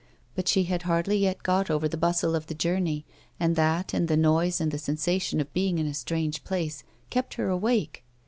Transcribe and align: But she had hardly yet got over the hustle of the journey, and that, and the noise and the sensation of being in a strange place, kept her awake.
But 0.33 0.47
she 0.47 0.63
had 0.63 0.81
hardly 0.81 1.17
yet 1.19 1.43
got 1.43 1.69
over 1.69 1.87
the 1.87 1.99
hustle 2.03 2.33
of 2.35 2.47
the 2.47 2.55
journey, 2.55 3.05
and 3.39 3.55
that, 3.55 3.93
and 3.93 4.07
the 4.07 4.17
noise 4.17 4.59
and 4.59 4.71
the 4.71 4.79
sensation 4.79 5.39
of 5.39 5.53
being 5.53 5.77
in 5.77 5.85
a 5.85 5.93
strange 5.93 6.43
place, 6.43 6.83
kept 7.11 7.35
her 7.35 7.49
awake. 7.49 8.03